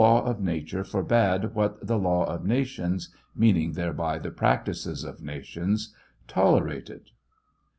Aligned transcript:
v 0.01 0.03
of 0.03 0.41
nature 0.41 0.83
forbade 0.83 1.53
what 1.53 1.85
the 1.85 1.95
law 1.95 2.25
of 2.25 2.43
nations 2.43 3.09
(meaning 3.35 3.73
thereby 3.73 4.17
the 4.17 4.31
practices 4.31 5.03
of 5.03 5.21
nations) 5.21 5.93
tolerated." 6.27 7.11